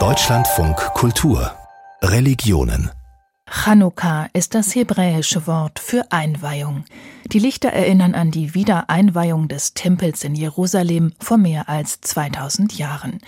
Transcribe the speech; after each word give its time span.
Deutschlandfunk 0.00 0.76
Kultur. 0.94 1.52
Religionen 2.02 2.90
Chanukka 3.62 4.28
ist 4.32 4.54
das 4.54 4.74
hebräische 4.74 5.46
Wort 5.46 5.78
für 5.78 6.10
Einweihung. 6.10 6.84
Die 7.32 7.38
Lichter 7.38 7.70
erinnern 7.70 8.14
an 8.14 8.30
die 8.30 8.52
Wiedereinweihung 8.52 9.48
des 9.48 9.72
Tempels 9.72 10.24
in 10.24 10.34
Jerusalem 10.34 11.12
vor 11.20 11.38
mehr 11.38 11.68
als 11.68 12.00
2000 12.02 12.76
Jahren. 12.76 13.20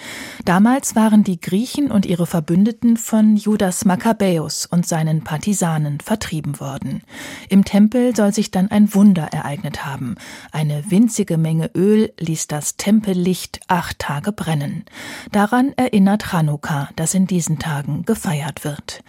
Damals 0.44 0.94
waren 0.94 1.24
die 1.24 1.40
Griechen 1.40 1.90
und 1.90 2.04
ihre 2.04 2.26
Verbündeten 2.26 2.98
von 2.98 3.36
Judas 3.36 3.86
Makkabäus 3.86 4.66
und 4.66 4.84
seinen 4.86 5.24
Partisanen 5.24 6.00
vertrieben 6.00 6.60
worden. 6.60 7.02
Im 7.48 7.64
Tempel 7.64 8.14
soll 8.14 8.34
sich 8.34 8.50
dann 8.50 8.70
ein 8.70 8.92
Wunder 8.94 9.28
ereignet 9.32 9.86
haben. 9.86 10.16
Eine 10.52 10.90
winzige 10.90 11.38
Menge 11.38 11.70
Öl 11.74 12.12
ließ 12.18 12.48
das 12.48 12.76
Tempellicht 12.76 13.60
acht 13.68 14.00
Tage 14.00 14.32
brennen. 14.32 14.84
Daran 15.32 15.72
erinnert 15.76 16.32
Chanukka, 16.32 16.90
das 16.96 17.14
in 17.14 17.26
diesen 17.26 17.58
Tagen 17.58 18.04
gefeiert 18.04 18.64
wird. 18.64 19.02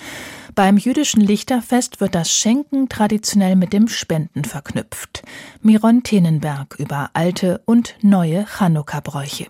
Beim 0.58 0.78
jüdischen 0.78 1.22
Lichterfest 1.22 2.02
wird 2.02 2.16
das 2.16 2.34
Schenken 2.34 2.90
traditionell 2.90 3.56
mit 3.56 3.74
dem 3.74 3.88
Spenden 3.88 4.44
verknüpft. 4.44 5.22
Miron 5.62 6.02
Tenenberg 6.02 6.74
über 6.80 7.12
alte 7.14 7.62
und 7.66 7.94
neue 8.02 8.44
Chanukka-Bräuche. 8.58 9.46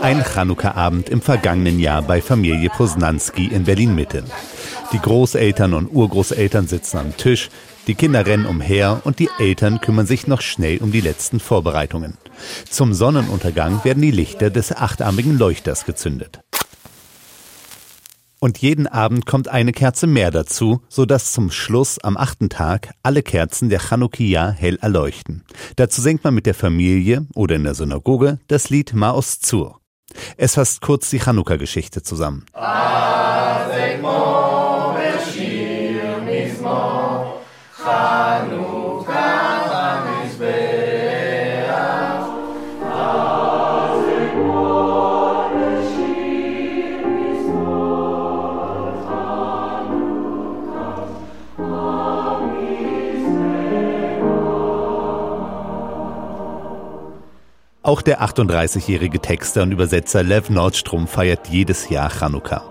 Ein 0.00 0.22
Chanukka-Abend 0.22 1.08
im 1.08 1.20
vergangenen 1.20 1.80
Jahr 1.80 2.02
bei 2.02 2.22
Familie 2.22 2.70
Posnanski 2.70 3.46
in 3.46 3.64
Berlin-Mitte. 3.64 4.22
Die 4.92 5.00
Großeltern 5.00 5.74
und 5.74 5.88
Urgroßeltern 5.88 6.68
sitzen 6.68 6.98
am 6.98 7.16
Tisch, 7.16 7.50
die 7.88 7.96
Kinder 7.96 8.26
rennen 8.26 8.46
umher 8.46 9.00
und 9.02 9.18
die 9.18 9.28
Eltern 9.40 9.80
kümmern 9.80 10.06
sich 10.06 10.28
noch 10.28 10.40
schnell 10.40 10.78
um 10.78 10.92
die 10.92 11.00
letzten 11.00 11.40
Vorbereitungen. 11.40 12.16
Zum 12.70 12.94
Sonnenuntergang 12.94 13.82
werden 13.82 14.02
die 14.02 14.12
Lichter 14.12 14.50
des 14.50 14.70
achtarmigen 14.70 15.36
Leuchters 15.36 15.84
gezündet. 15.84 16.40
Und 18.40 18.58
jeden 18.58 18.86
Abend 18.86 19.26
kommt 19.26 19.48
eine 19.48 19.72
Kerze 19.72 20.06
mehr 20.06 20.30
dazu, 20.30 20.80
so 20.88 21.04
dass 21.06 21.32
zum 21.32 21.50
Schluss 21.50 21.98
am 21.98 22.16
achten 22.16 22.48
Tag 22.48 22.92
alle 23.02 23.22
Kerzen 23.22 23.68
der 23.68 23.80
Chanukia 23.80 24.50
hell 24.50 24.78
erleuchten. 24.80 25.44
Dazu 25.76 26.00
singt 26.00 26.22
man 26.22 26.34
mit 26.34 26.46
der 26.46 26.54
Familie 26.54 27.26
oder 27.34 27.56
in 27.56 27.64
der 27.64 27.74
Synagoge 27.74 28.38
das 28.46 28.70
Lied 28.70 28.94
Maos 28.94 29.40
Zur. 29.40 29.80
Es 30.36 30.54
fasst 30.54 30.80
kurz 30.80 31.10
die 31.10 31.18
Chanukka-Geschichte 31.18 32.02
zusammen. 32.02 32.46
Auch 57.88 58.02
der 58.02 58.20
38-jährige 58.20 59.18
Texter 59.18 59.62
und 59.62 59.72
Übersetzer 59.72 60.22
Lev 60.22 60.50
Nordstrom 60.50 61.06
feiert 61.06 61.48
jedes 61.48 61.88
Jahr 61.88 62.10
Chanukka. 62.10 62.62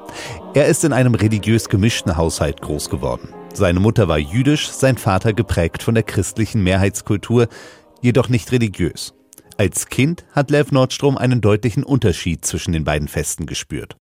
Er 0.53 0.67
ist 0.67 0.83
in 0.83 0.93
einem 0.93 1.15
religiös 1.15 1.69
gemischten 1.69 2.17
Haushalt 2.17 2.61
groß 2.61 2.91
geworden. 2.91 3.33
Seine 3.51 3.79
Mutter 3.79 4.07
war 4.07 4.19
jüdisch, 4.19 4.69
sein 4.69 4.95
Vater 4.95 5.33
geprägt 5.33 5.81
von 5.81 5.95
der 5.95 6.03
christlichen 6.03 6.61
Mehrheitskultur, 6.61 7.47
jedoch 7.99 8.29
nicht 8.29 8.51
religiös. 8.51 9.15
Als 9.57 9.87
Kind 9.87 10.23
hat 10.33 10.51
Lev 10.51 10.71
Nordstrom 10.71 11.17
einen 11.17 11.41
deutlichen 11.41 11.83
Unterschied 11.83 12.45
zwischen 12.45 12.71
den 12.71 12.83
beiden 12.83 13.07
Festen 13.07 13.47
gespürt. 13.47 13.97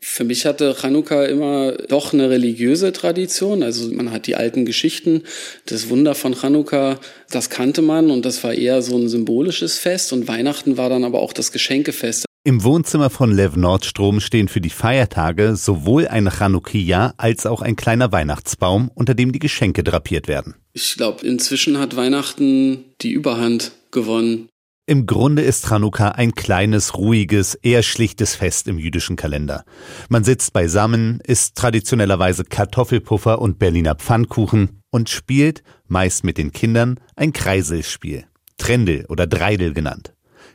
Für 0.00 0.24
mich 0.24 0.46
hatte 0.46 0.74
Chanukka 0.74 1.24
immer 1.26 1.72
doch 1.72 2.12
eine 2.12 2.30
religiöse 2.30 2.92
Tradition. 2.92 3.62
Also 3.62 3.92
man 3.92 4.10
hat 4.10 4.26
die 4.26 4.36
alten 4.36 4.64
Geschichten, 4.64 5.24
das 5.66 5.90
Wunder 5.90 6.14
von 6.14 6.34
Chanukka, 6.34 6.98
das 7.30 7.50
kannte 7.50 7.82
man 7.82 8.10
und 8.10 8.24
das 8.24 8.42
war 8.42 8.54
eher 8.54 8.82
so 8.82 8.96
ein 8.96 9.08
symbolisches 9.08 9.78
Fest. 9.78 10.12
Und 10.12 10.26
Weihnachten 10.26 10.76
war 10.76 10.88
dann 10.88 11.04
aber 11.04 11.20
auch 11.20 11.32
das 11.32 11.52
Geschenkefest. 11.52 12.24
Im 12.42 12.64
Wohnzimmer 12.64 13.10
von 13.10 13.32
Lev 13.32 13.56
Nordstrom 13.56 14.20
stehen 14.20 14.48
für 14.48 14.62
die 14.62 14.70
Feiertage 14.70 15.56
sowohl 15.56 16.08
ein 16.08 16.30
Chanukkia 16.30 17.12
als 17.18 17.44
auch 17.44 17.60
ein 17.60 17.76
kleiner 17.76 18.12
Weihnachtsbaum, 18.12 18.90
unter 18.94 19.14
dem 19.14 19.32
die 19.32 19.38
Geschenke 19.38 19.84
drapiert 19.84 20.26
werden. 20.26 20.54
Ich 20.72 20.96
glaube, 20.96 21.26
inzwischen 21.26 21.78
hat 21.78 21.96
Weihnachten 21.96 22.84
die 23.02 23.10
Überhand 23.12 23.72
gewonnen. 23.90 24.48
Im 24.90 25.06
Grunde 25.06 25.42
ist 25.42 25.68
Chanukka 25.68 26.08
ein 26.08 26.34
kleines, 26.34 26.96
ruhiges, 26.96 27.54
eher 27.54 27.84
schlichtes 27.84 28.34
Fest 28.34 28.66
im 28.66 28.76
jüdischen 28.76 29.14
Kalender. 29.14 29.64
Man 30.08 30.24
sitzt 30.24 30.52
beisammen, 30.52 31.20
isst 31.22 31.54
traditionellerweise 31.54 32.42
Kartoffelpuffer 32.42 33.40
und 33.40 33.60
Berliner 33.60 33.94
Pfannkuchen 33.94 34.82
und 34.90 35.08
spielt, 35.08 35.62
meist 35.86 36.24
mit 36.24 36.38
den 36.38 36.50
Kindern, 36.50 36.98
ein 37.14 37.32
Kreiselspiel. 37.32 38.24
Trendel 38.58 39.06
oder 39.08 39.28
Dreidel 39.28 39.74
genannt. 39.74 40.12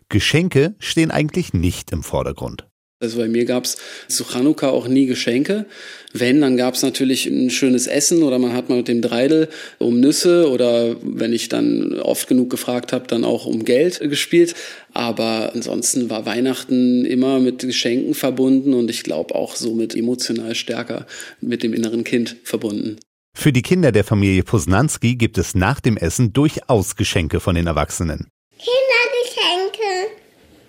Geschenke 0.09 0.75
stehen 0.79 1.12
eigentlich 1.12 1.53
nicht 1.53 1.94
im 1.94 2.03
Vordergrund. 2.03 2.67
Also 3.02 3.18
bei 3.18 3.28
mir 3.28 3.44
gab 3.44 3.66
es 3.66 3.78
zu 4.08 4.24
Chanukka 4.24 4.70
auch 4.70 4.88
nie 4.88 5.06
Geschenke. 5.06 5.66
Wenn, 6.14 6.40
dann 6.40 6.56
gab 6.56 6.76
es 6.76 6.82
natürlich 6.82 7.26
ein 7.26 7.50
schönes 7.50 7.88
Essen 7.88 8.24
oder 8.24 8.40
man 8.40 8.54
hat 8.54 8.70
mal 8.70 8.78
mit 8.78 8.88
dem 8.88 9.02
Dreidel 9.02 9.50
um 9.80 10.00
Nüsse 10.00 10.50
oder 10.50 10.96
wenn 11.02 11.34
ich 11.34 11.50
dann 11.50 12.00
oft 12.00 12.30
genug 12.30 12.50
gefragt 12.50 12.94
habe, 12.94 13.08
dann 13.08 13.26
auch 13.26 13.46
um 13.46 13.66
Geld 13.66 14.00
gespielt. 14.00 14.56
Aber 14.94 15.52
ansonsten 15.54 16.10
war 16.10 16.26
Weihnachten 16.26 17.04
immer 17.04 17.42
mit 17.42 17.60
Geschenken 17.60 18.14
verbunden 18.14 18.74
und 18.74 18.90
ich 18.90 19.04
glaube 19.04 19.36
auch 19.36 19.58
somit 19.58 19.94
emotional 19.94 20.56
stärker 20.56 21.06
mit 21.42 21.64
dem 21.64 21.74
inneren 21.74 22.06
Kind 22.06 22.38
verbunden. 22.44 22.98
Für 23.38 23.52
die 23.52 23.62
Kinder 23.62 23.92
der 23.92 24.06
Familie 24.06 24.44
Posnanski 24.44 25.18
gibt 25.18 25.38
es 25.38 25.54
nach 25.54 25.82
dem 25.82 25.98
Essen 25.98 26.32
durchaus 26.32 26.96
Geschenke 26.96 27.42
von 27.42 27.56
den 27.56 27.68
Erwachsenen. 27.68 28.30
Kindergeschenke. 28.58 28.95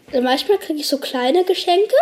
Also 0.09 0.23
manchmal 0.23 0.59
kriege 0.59 0.81
ich 0.81 0.87
so 0.87 0.99
kleine 0.99 1.45
Geschenke 1.45 1.95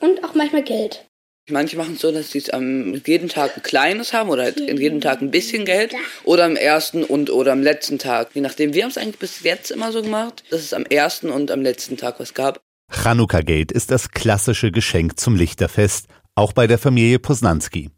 und 0.00 0.22
auch 0.24 0.34
manchmal 0.34 0.62
Geld. 0.62 1.06
Manche 1.48 1.76
machen 1.76 1.94
es 1.94 2.00
so, 2.00 2.10
dass 2.10 2.32
sie 2.32 2.38
es 2.38 2.50
am 2.50 2.94
jeden 3.06 3.28
Tag 3.28 3.56
ein 3.56 3.62
kleines 3.62 4.12
haben 4.12 4.30
oder 4.30 4.42
halt 4.42 4.58
jeden 4.58 5.00
Tag 5.00 5.22
ein 5.22 5.30
bisschen 5.30 5.64
Geld 5.64 5.94
oder 6.24 6.44
am 6.44 6.56
ersten 6.56 7.04
und 7.04 7.30
oder 7.30 7.52
am 7.52 7.62
letzten 7.62 7.98
Tag. 7.98 8.30
Je 8.34 8.40
nachdem. 8.40 8.74
Wir 8.74 8.82
haben 8.82 8.90
es 8.90 8.98
eigentlich 8.98 9.20
bis 9.20 9.42
jetzt 9.44 9.70
immer 9.70 9.92
so 9.92 10.02
gemacht, 10.02 10.42
dass 10.50 10.60
es 10.60 10.72
am 10.72 10.84
ersten 10.86 11.30
und 11.30 11.52
am 11.52 11.62
letzten 11.62 11.96
Tag 11.96 12.18
was 12.18 12.34
gab. 12.34 12.60
Chanukka-Geld 12.92 13.70
ist 13.70 13.92
das 13.92 14.10
klassische 14.10 14.72
Geschenk 14.72 15.20
zum 15.20 15.36
Lichterfest, 15.36 16.06
auch 16.34 16.52
bei 16.52 16.66
der 16.66 16.78
Familie 16.78 17.20
Posnanski. 17.20 17.90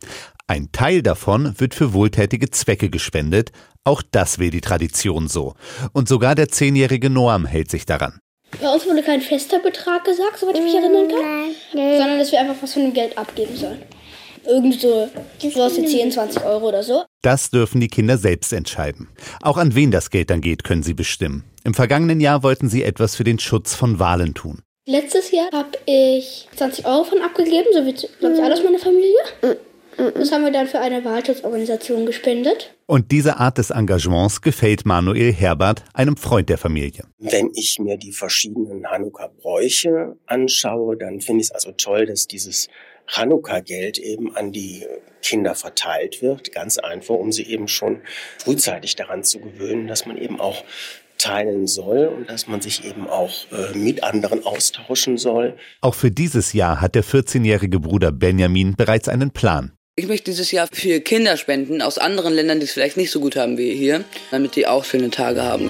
Ein 0.46 0.70
Teil 0.72 1.02
davon 1.02 1.58
wird 1.58 1.74
für 1.74 1.94
wohltätige 1.94 2.50
Zwecke 2.50 2.90
gespendet, 2.90 3.52
auch 3.84 4.02
das 4.02 4.38
will 4.38 4.50
die 4.50 4.60
Tradition 4.60 5.28
so. 5.28 5.54
Und 5.92 6.08
sogar 6.08 6.34
der 6.34 6.48
zehnjährige 6.48 7.10
Noam 7.10 7.46
hält 7.46 7.70
sich 7.70 7.86
daran. 7.86 8.18
Bei 8.60 8.68
uns 8.72 8.86
wurde 8.86 9.02
kein 9.02 9.20
fester 9.20 9.58
Betrag 9.58 10.04
gesagt, 10.04 10.38
soweit 10.38 10.56
ich 10.56 10.62
mich 10.62 10.74
erinnern 10.74 11.08
kann, 11.08 11.54
sondern 11.72 12.18
dass 12.18 12.32
wir 12.32 12.40
einfach 12.40 12.56
was 12.60 12.72
von 12.72 12.82
dem 12.82 12.92
Geld 12.92 13.16
abgeben 13.16 13.56
sollen. 13.56 13.82
Irgend 14.46 14.80
so, 14.80 15.08
sowas 15.38 15.76
wie 15.76 15.84
10, 15.84 16.12
20 16.12 16.44
Euro 16.44 16.68
oder 16.68 16.82
so. 16.82 17.04
Das 17.22 17.50
dürfen 17.50 17.80
die 17.80 17.88
Kinder 17.88 18.16
selbst 18.16 18.52
entscheiden. 18.52 19.08
Auch 19.42 19.58
an 19.58 19.74
wen 19.74 19.90
das 19.90 20.10
Geld 20.10 20.30
dann 20.30 20.40
geht, 20.40 20.64
können 20.64 20.82
sie 20.82 20.94
bestimmen. 20.94 21.44
Im 21.64 21.74
vergangenen 21.74 22.20
Jahr 22.20 22.42
wollten 22.42 22.68
sie 22.68 22.82
etwas 22.82 23.14
für 23.14 23.24
den 23.24 23.38
Schutz 23.38 23.74
von 23.74 23.98
Wahlen 23.98 24.34
tun. 24.34 24.62
Letztes 24.86 25.30
Jahr 25.32 25.50
habe 25.52 25.76
ich 25.84 26.48
20 26.56 26.86
Euro 26.86 27.04
von 27.04 27.20
abgegeben, 27.20 27.66
so 27.74 27.84
wie, 27.84 27.92
glaube 27.92 28.36
ich, 28.36 28.42
alles 28.42 28.64
meine 28.64 28.78
Familie. 28.78 29.58
Das 29.98 30.30
haben 30.30 30.44
wir 30.44 30.52
dann 30.52 30.68
für 30.68 30.78
eine 30.78 31.04
Wahlschutzorganisation 31.04 32.06
gespendet. 32.06 32.74
Und 32.86 33.10
diese 33.10 33.38
Art 33.38 33.58
des 33.58 33.70
Engagements 33.70 34.40
gefällt 34.40 34.86
Manuel 34.86 35.32
Herbert, 35.32 35.82
einem 35.92 36.16
Freund 36.16 36.48
der 36.48 36.56
Familie. 36.56 37.04
Wenn 37.18 37.50
ich 37.54 37.78
mir 37.80 37.96
die 37.96 38.12
verschiedenen 38.12 38.86
Hanukkah-Bräuche 38.86 40.16
anschaue, 40.26 40.96
dann 40.96 41.20
finde 41.20 41.42
ich 41.42 41.48
es 41.48 41.50
also 41.50 41.72
toll, 41.72 42.06
dass 42.06 42.28
dieses 42.28 42.68
Hanukkah-Geld 43.08 43.98
eben 43.98 44.36
an 44.36 44.52
die 44.52 44.86
Kinder 45.22 45.56
verteilt 45.56 46.22
wird. 46.22 46.52
Ganz 46.52 46.78
einfach, 46.78 47.16
um 47.16 47.32
sie 47.32 47.44
eben 47.44 47.66
schon 47.66 48.00
frühzeitig 48.38 48.94
daran 48.94 49.24
zu 49.24 49.40
gewöhnen, 49.40 49.88
dass 49.88 50.06
man 50.06 50.16
eben 50.16 50.40
auch 50.40 50.62
teilen 51.18 51.66
soll 51.66 52.06
und 52.06 52.30
dass 52.30 52.46
man 52.46 52.60
sich 52.60 52.84
eben 52.84 53.08
auch 53.08 53.32
äh, 53.50 53.76
mit 53.76 54.04
anderen 54.04 54.46
austauschen 54.46 55.18
soll. 55.18 55.56
Auch 55.80 55.94
für 55.94 56.12
dieses 56.12 56.52
Jahr 56.52 56.80
hat 56.80 56.94
der 56.94 57.02
14-jährige 57.02 57.80
Bruder 57.80 58.12
Benjamin 58.12 58.76
bereits 58.76 59.08
einen 59.08 59.32
Plan. 59.32 59.72
Ich 59.98 60.06
möchte 60.06 60.30
dieses 60.30 60.52
Jahr 60.52 60.68
für 60.72 61.00
Kinder 61.00 61.36
spenden 61.36 61.82
aus 61.82 61.98
anderen 61.98 62.32
Ländern, 62.32 62.60
die 62.60 62.66
es 62.66 62.72
vielleicht 62.72 62.96
nicht 62.96 63.10
so 63.10 63.18
gut 63.18 63.34
haben 63.34 63.58
wie 63.58 63.74
hier, 63.74 64.04
damit 64.30 64.54
die 64.54 64.68
auch 64.68 64.84
schöne 64.84 65.10
Tage 65.10 65.42
haben. 65.42 65.68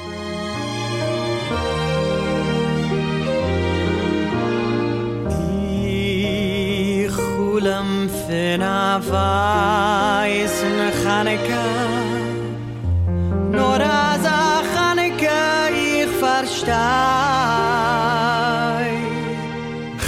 Nur 13.50 13.78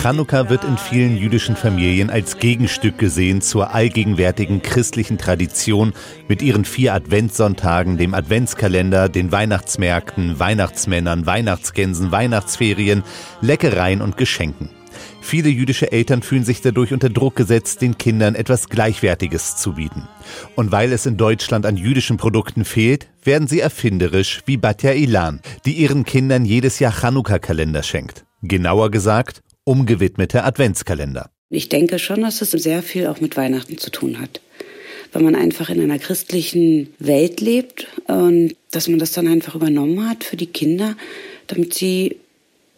Chanukka 0.02 0.48
wird 0.48 0.64
in 0.64 0.78
vielen 0.78 1.18
jüdischen 1.18 1.56
Familien 1.56 2.08
als 2.08 2.38
Gegenstück 2.38 2.96
gesehen 2.96 3.42
zur 3.42 3.74
allgegenwärtigen 3.74 4.62
christlichen 4.62 5.18
Tradition 5.18 5.92
mit 6.26 6.40
ihren 6.40 6.64
vier 6.64 6.94
Adventssonntagen, 6.94 7.98
dem 7.98 8.14
Adventskalender, 8.14 9.10
den 9.10 9.30
Weihnachtsmärkten, 9.30 10.38
Weihnachtsmännern, 10.38 11.26
Weihnachtsgänsen, 11.26 12.12
Weihnachtsferien, 12.12 13.02
Leckereien 13.42 14.00
und 14.00 14.16
Geschenken. 14.16 14.70
Viele 15.20 15.50
jüdische 15.50 15.92
Eltern 15.92 16.22
fühlen 16.22 16.44
sich 16.44 16.62
dadurch 16.62 16.94
unter 16.94 17.10
Druck 17.10 17.36
gesetzt, 17.36 17.82
den 17.82 17.98
Kindern 17.98 18.34
etwas 18.34 18.70
Gleichwertiges 18.70 19.56
zu 19.56 19.74
bieten. 19.74 20.08
Und 20.56 20.72
weil 20.72 20.94
es 20.94 21.04
in 21.04 21.18
Deutschland 21.18 21.66
an 21.66 21.76
jüdischen 21.76 22.16
Produkten 22.16 22.64
fehlt, 22.64 23.08
werden 23.22 23.48
sie 23.48 23.60
erfinderisch 23.60 24.40
wie 24.46 24.56
Batja 24.56 24.92
Ilan, 24.92 25.42
die 25.66 25.74
ihren 25.74 26.04
Kindern 26.04 26.46
jedes 26.46 26.78
Jahr 26.78 26.94
Chanukka-Kalender 27.02 27.82
schenkt. 27.82 28.24
Genauer 28.40 28.90
gesagt, 28.90 29.42
umgewidmete 29.64 30.44
Adventskalender. 30.44 31.30
Ich 31.50 31.68
denke 31.68 31.98
schon, 31.98 32.22
dass 32.22 32.42
es 32.42 32.50
sehr 32.50 32.82
viel 32.82 33.06
auch 33.06 33.20
mit 33.20 33.36
Weihnachten 33.36 33.78
zu 33.78 33.90
tun 33.90 34.20
hat. 34.20 34.40
Weil 35.12 35.22
man 35.22 35.34
einfach 35.34 35.70
in 35.70 35.80
einer 35.80 35.98
christlichen 35.98 36.94
Welt 37.00 37.40
lebt 37.40 37.88
und 38.06 38.54
dass 38.70 38.86
man 38.86 39.00
das 39.00 39.12
dann 39.12 39.26
einfach 39.26 39.56
übernommen 39.56 40.08
hat 40.08 40.22
für 40.22 40.36
die 40.36 40.46
Kinder, 40.46 40.96
damit 41.48 41.74
sie 41.74 42.16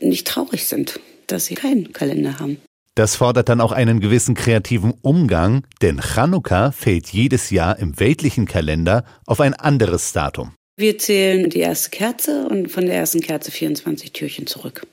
nicht 0.01 0.27
traurig 0.27 0.65
sind 0.65 0.99
dass 1.33 1.47
sie 1.47 1.55
keinen 1.55 1.93
Kalender 1.93 2.39
haben. 2.39 2.59
Das 2.95 3.17
fordert 3.17 3.49
dann 3.49 3.63
auch 3.63 3.73
einen 3.73 4.01
gewissen 4.01 4.35
kreativen 4.35 4.93
Umgang, 5.01 5.65
denn 5.81 6.01
Chanukka 6.01 6.73
fällt 6.73 7.09
jedes 7.09 7.51
Jahr 7.51 7.79
im 7.79 7.99
weltlichen 7.99 8.47
Kalender 8.47 9.05
auf 9.27 9.41
ein 9.41 9.55
anderes 9.55 10.13
Datum. 10.13 10.53
Wir 10.77 10.99
zählen 10.99 11.49
die 11.49 11.61
erste 11.61 11.91
Kerze 11.91 12.47
und 12.47 12.71
von 12.71 12.85
der 12.85 12.97
ersten 12.97 13.21
Kerze 13.21 13.51
24 13.51 14.13
Türchen 14.13 14.47
zurück. 14.47 14.87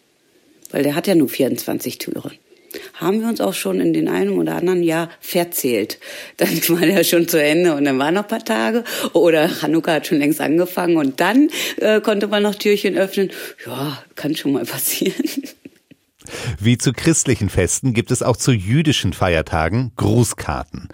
Weil 0.71 0.83
der 0.83 0.95
hat 0.95 1.07
ja 1.07 1.15
nur 1.15 1.29
24 1.29 1.97
Türen. 1.97 2.31
Haben 2.93 3.21
wir 3.21 3.29
uns 3.29 3.41
auch 3.41 3.53
schon 3.53 3.79
in 3.79 3.93
den 3.93 4.07
einen 4.07 4.37
oder 4.37 4.55
anderen 4.55 4.83
Jahr 4.83 5.09
verzählt. 5.19 5.99
Dann 6.37 6.49
war 6.69 6.85
der 6.85 7.03
schon 7.03 7.27
zu 7.27 7.41
Ende 7.41 7.75
und 7.75 7.85
dann 7.85 7.97
waren 7.97 8.13
noch 8.13 8.23
ein 8.23 8.27
paar 8.27 8.45
Tage. 8.45 8.83
Oder 9.13 9.49
Chanukka 9.49 9.93
hat 9.93 10.07
schon 10.07 10.19
längst 10.19 10.41
angefangen 10.41 10.97
und 10.97 11.19
dann 11.19 11.49
äh, 11.77 11.99
konnte 12.01 12.27
man 12.27 12.43
noch 12.43 12.55
Türchen 12.55 12.97
öffnen. 12.97 13.31
Ja, 13.65 14.03
kann 14.15 14.35
schon 14.35 14.51
mal 14.53 14.65
passieren. 14.65 15.23
Wie 16.59 16.77
zu 16.77 16.93
christlichen 16.93 17.49
Festen 17.49 17.93
gibt 17.93 18.11
es 18.11 18.21
auch 18.21 18.37
zu 18.37 18.51
jüdischen 18.51 19.13
Feiertagen 19.13 19.91
Grußkarten. 19.95 20.89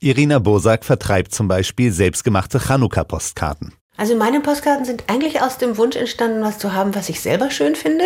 Irina 0.00 0.38
Bosak 0.38 0.84
vertreibt 0.84 1.34
zum 1.34 1.48
Beispiel 1.48 1.92
selbstgemachte 1.92 2.58
Chanukka-Postkarten. 2.58 3.74
Also 3.98 4.14
meine 4.14 4.38
Postkarten 4.38 4.84
sind 4.84 5.02
eigentlich 5.08 5.42
aus 5.42 5.58
dem 5.58 5.76
Wunsch 5.76 5.96
entstanden, 5.96 6.40
was 6.40 6.58
zu 6.58 6.72
haben, 6.72 6.94
was 6.94 7.08
ich 7.08 7.20
selber 7.20 7.50
schön 7.50 7.74
finde. 7.74 8.04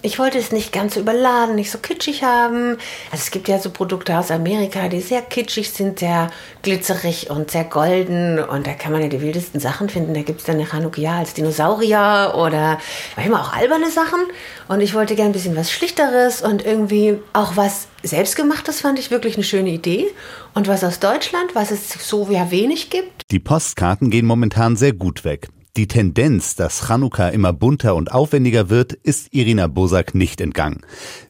Ich 0.00 0.18
wollte 0.18 0.38
es 0.38 0.50
nicht 0.50 0.72
ganz 0.72 0.94
so 0.94 1.00
überladen, 1.00 1.56
nicht 1.56 1.70
so 1.70 1.76
kitschig 1.76 2.24
haben. 2.24 2.78
Also 3.10 3.22
es 3.24 3.30
gibt 3.30 3.46
ja 3.46 3.58
so 3.58 3.68
Produkte 3.68 4.18
aus 4.18 4.30
Amerika, 4.30 4.88
die 4.88 5.00
sehr 5.00 5.20
kitschig 5.20 5.72
sind, 5.72 5.98
sehr 5.98 6.30
glitzerig 6.62 7.28
und 7.28 7.50
sehr 7.50 7.64
golden. 7.64 8.42
Und 8.42 8.66
da 8.66 8.72
kann 8.72 8.92
man 8.92 9.02
ja 9.02 9.08
die 9.08 9.20
wildesten 9.20 9.60
Sachen 9.60 9.90
finden. 9.90 10.14
Da 10.14 10.22
gibt 10.22 10.40
es 10.40 10.46
dann 10.46 10.56
eine 10.56 10.64
Chanukia 10.64 11.18
als 11.18 11.34
Dinosaurier 11.34 12.32
oder 12.34 12.78
manchmal 13.14 13.42
auch 13.42 13.52
alberne 13.52 13.90
Sachen. 13.90 14.20
Und 14.68 14.80
ich 14.80 14.94
wollte 14.94 15.16
gerne 15.16 15.30
ein 15.30 15.34
bisschen 15.34 15.54
was 15.54 15.70
Schlichteres 15.70 16.40
und 16.40 16.64
irgendwie 16.64 17.18
auch 17.34 17.56
was 17.56 17.88
Selbstgemachtes 18.06 18.80
fand 18.80 18.98
ich 18.98 19.10
wirklich 19.10 19.34
eine 19.34 19.44
schöne 19.44 19.70
Idee. 19.70 20.06
Und 20.54 20.68
was 20.68 20.84
aus 20.84 21.00
Deutschland, 21.00 21.54
was 21.54 21.70
es 21.70 21.88
so 22.08 22.28
ja 22.30 22.50
wenig 22.50 22.90
gibt. 22.90 23.22
Die 23.30 23.40
Postkarten 23.40 24.10
gehen 24.10 24.26
momentan 24.26 24.76
sehr 24.76 24.92
gut 24.92 25.24
weg. 25.24 25.48
Die 25.76 25.88
Tendenz, 25.88 26.54
dass 26.54 26.86
Chanukka 26.86 27.28
immer 27.28 27.52
bunter 27.52 27.94
und 27.96 28.10
aufwendiger 28.10 28.70
wird, 28.70 28.94
ist 28.94 29.28
Irina 29.32 29.66
Bosak 29.66 30.14
nicht 30.14 30.40
entgangen. 30.40 30.80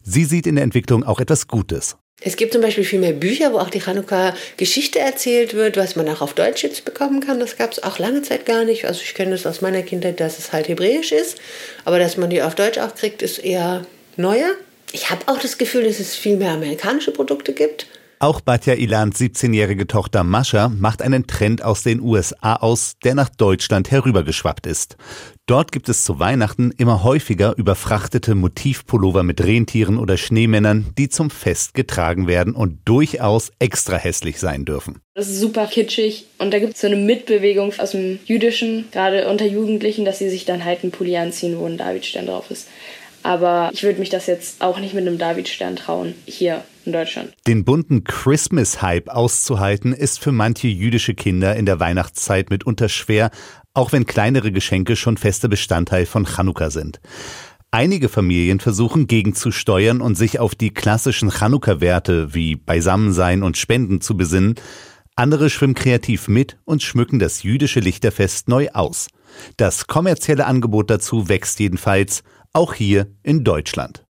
Sie 0.03 0.25
sieht 0.25 0.47
in 0.47 0.55
der 0.55 0.63
Entwicklung 0.63 1.03
auch 1.03 1.19
etwas 1.19 1.49
Gutes. 1.49 1.97
Es 2.23 2.37
gibt 2.37 2.53
zum 2.53 2.63
Beispiel 2.63 2.85
viel 2.85 3.01
mehr 3.01 3.13
Bücher, 3.13 3.53
wo 3.53 3.59
auch 3.59 3.69
die 3.69 3.81
Chanukka-Geschichte 3.81 4.99
erzählt 5.01 5.53
wird, 5.53 5.77
was 5.77 5.97
man 5.97 6.09
auch 6.09 6.23
auf 6.23 6.33
Deutsch 6.33 6.63
jetzt 6.63 6.85
bekommen 6.85 7.21
kann. 7.21 7.41
Das 7.41 7.59
gab 7.59 7.73
es 7.73 7.83
auch 7.83 7.99
lange 7.99 8.23
Zeit 8.23 8.47
gar 8.47 8.65
nicht. 8.65 8.87
Also 8.87 9.03
ich 9.03 9.15
kenne 9.15 9.33
das 9.33 9.47
aus 9.47 9.61
meiner 9.61 9.83
Kindheit, 9.83 10.21
dass 10.21 10.39
es 10.39 10.53
halt 10.53 10.69
hebräisch 10.69 11.13
ist. 11.13 11.39
Aber 11.85 11.99
dass 11.99 12.17
man 12.17 12.31
die 12.31 12.41
auf 12.41 12.55
Deutsch 12.55 12.79
auch 12.79 12.95
kriegt, 12.95 13.21
ist 13.21 13.39
eher 13.39 13.85
neuer. 14.17 14.51
Ich 14.93 15.11
habe 15.11 15.29
auch 15.29 15.39
das 15.39 15.59
Gefühl, 15.59 15.85
dass 15.85 16.01
es 16.01 16.15
viel 16.15 16.37
mehr 16.37 16.53
amerikanische 16.53 17.11
Produkte 17.11 17.53
gibt. 17.53 17.87
Auch 18.19 18.41
Batja 18.41 18.73
Ilans 18.73 19.21
17-jährige 19.21 19.87
Tochter 19.87 20.25
Mascha 20.25 20.71
macht 20.71 21.03
einen 21.03 21.27
Trend 21.27 21.63
aus 21.63 21.83
den 21.83 22.01
USA 22.01 22.57
aus, 22.57 22.97
der 23.05 23.15
nach 23.15 23.29
Deutschland 23.29 23.91
herübergeschwappt 23.91 24.67
ist. 24.67 24.97
Dort 25.45 25.71
gibt 25.71 25.91
es 25.91 26.03
zu 26.03 26.19
Weihnachten 26.19 26.73
immer 26.79 27.05
häufiger 27.05 27.55
überfrachtete 27.59 28.35
Motivpullover 28.35 29.23
mit 29.23 29.45
Rentieren 29.45 29.99
oder 29.99 30.17
Schneemännern, 30.17 30.95
die 30.97 31.11
zum 31.11 31.29
Fest 31.29 31.75
getragen 31.75 32.27
werden 32.27 32.55
und 32.55 32.79
durchaus 32.87 33.53
extra 33.59 33.97
hässlich 33.97 34.41
sein 34.41 34.65
dürfen. 34.65 35.03
Das 35.15 35.29
ist 35.29 35.39
super 35.39 35.67
kitschig 35.67 36.25
und 36.39 36.55
da 36.55 36.59
gibt 36.59 36.75
es 36.77 36.81
so 36.81 36.87
eine 36.87 36.97
Mitbewegung 36.97 37.75
aus 37.77 37.91
dem 37.91 38.19
Jüdischen, 38.25 38.87
gerade 38.93 39.29
unter 39.29 39.45
Jugendlichen, 39.45 40.07
dass 40.07 40.19
sie 40.19 40.31
sich 40.31 40.47
dann 40.47 40.65
halt 40.65 40.83
einen 40.83 40.91
Pulli 40.91 41.19
anziehen, 41.19 41.59
wo 41.59 41.67
ein 41.67 41.77
Davidstern 41.77 42.27
drauf 42.27 42.51
ist. 42.51 42.67
Aber 43.27 43.71
ich 43.73 43.83
würde 43.83 43.99
mich 43.99 44.09
das 44.09 44.29
jetzt 44.29 44.63
auch 44.63 44.79
nicht 44.79 44.95
mit 44.95 45.05
einem 45.05 45.19
Davidstern 45.19 45.75
trauen, 45.75 46.15
hier 46.27 46.63
in 46.85 46.93
Deutschland. 46.93 47.33
Den 47.49 47.65
bunten 47.65 48.05
Christmas-Hype 48.05 49.09
auszuhalten, 49.09 49.93
ist 49.93 50.21
für 50.21 50.31
manche 50.31 50.69
jüdische 50.69 51.15
Kinder 51.15 51.57
in 51.57 51.67
der 51.67 51.81
Weihnachtszeit 51.81 52.51
mitunter 52.51 52.89
schwer, 52.89 53.33
auch 53.75 53.91
wenn 53.91 54.07
kleinere 54.07 54.53
Geschenke 54.53 54.95
schon 54.95 55.17
fester 55.17 55.49
Bestandteil 55.49 56.07
von 56.07 56.25
Chanukka 56.25 56.71
sind. 56.71 57.01
Einige 57.73 58.09
Familien 58.09 58.61
versuchen 58.61 59.09
gegenzusteuern 59.09 60.01
und 60.01 60.15
sich 60.15 60.39
auf 60.39 60.55
die 60.55 60.73
klassischen 60.73 61.33
Chanukka-Werte 61.33 62.33
wie 62.33 62.55
Beisammensein 62.55 63.43
und 63.43 63.57
Spenden 63.57 64.01
zu 64.01 64.17
besinnen. 64.17 64.55
Andere 65.17 65.51
schwimmen 65.51 65.75
kreativ 65.75 66.29
mit 66.29 66.59
und 66.65 66.85
schmücken 66.85 67.19
das 67.19 67.43
jüdische 67.43 67.81
Lichterfest 67.81 68.47
neu 68.49 68.69
aus. 68.73 69.09
Das 69.57 69.89
kommerzielle 69.89 70.47
Angebot 70.47 70.91
dazu 70.91 71.29
wächst 71.29 71.59
jedenfalls 71.59 72.23
auch 72.57 72.73
hier 72.73 73.09
in 73.23 73.45
Deutschland. 73.45 74.06